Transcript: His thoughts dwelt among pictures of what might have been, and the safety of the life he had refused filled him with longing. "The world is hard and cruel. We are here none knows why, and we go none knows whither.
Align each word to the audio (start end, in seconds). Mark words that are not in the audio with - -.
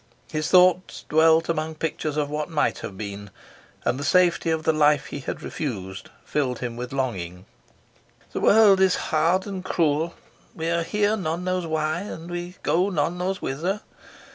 His 0.31 0.49
thoughts 0.49 1.05
dwelt 1.09 1.47
among 1.47 1.75
pictures 1.75 2.17
of 2.17 2.27
what 2.27 2.49
might 2.49 2.79
have 2.79 2.97
been, 2.97 3.29
and 3.85 3.99
the 3.99 4.03
safety 4.03 4.49
of 4.49 4.63
the 4.63 4.73
life 4.73 5.05
he 5.05 5.19
had 5.19 5.43
refused 5.43 6.09
filled 6.25 6.57
him 6.57 6.75
with 6.75 6.91
longing. 6.91 7.45
"The 8.31 8.39
world 8.39 8.79
is 8.81 8.95
hard 8.95 9.45
and 9.45 9.63
cruel. 9.63 10.15
We 10.55 10.71
are 10.71 10.81
here 10.81 11.15
none 11.15 11.43
knows 11.43 11.67
why, 11.67 11.99
and 11.99 12.31
we 12.31 12.55
go 12.63 12.89
none 12.89 13.19
knows 13.19 13.43
whither. 13.43 13.81